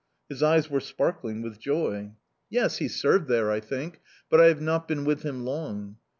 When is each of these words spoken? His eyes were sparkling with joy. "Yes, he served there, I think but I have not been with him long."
His 0.29 0.41
eyes 0.41 0.67
were 0.67 0.79
sparkling 0.79 1.43
with 1.43 1.59
joy. 1.59 2.13
"Yes, 2.49 2.77
he 2.77 2.87
served 2.87 3.27
there, 3.27 3.51
I 3.51 3.59
think 3.59 3.99
but 4.31 4.41
I 4.41 4.45
have 4.45 4.59
not 4.59 4.87
been 4.87 5.05
with 5.05 5.21
him 5.21 5.45
long." 5.45 5.97